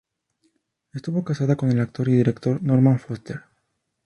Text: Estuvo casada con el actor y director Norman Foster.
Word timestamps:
Estuvo 0.93 1.23
casada 1.23 1.55
con 1.55 1.69
el 1.71 1.79
actor 1.79 2.09
y 2.09 2.13
director 2.13 2.59
Norman 2.63 2.97
Foster. 2.97 3.41